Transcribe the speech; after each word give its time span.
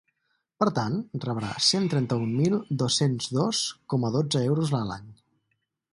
Per 0.61 0.67
tant, 0.77 0.95
rebrà 1.25 1.51
cent 1.65 1.85
trenta-un 1.93 2.33
mil 2.39 2.57
dos-cents 2.85 3.31
dos 3.41 3.61
coma 3.95 4.15
dotze 4.17 4.43
euros 4.51 4.77
a 4.81 4.85
l’any. 4.89 5.17